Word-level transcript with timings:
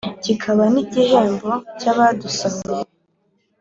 kikaba 0.23 0.63
n’igihembo 0.73 1.51
cy’abadusahura. 1.79 2.79